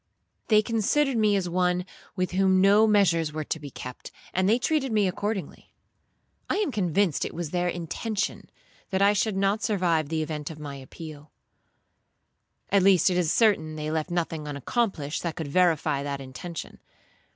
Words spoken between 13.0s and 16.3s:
it is certain they left nothing unaccomplished that could verify that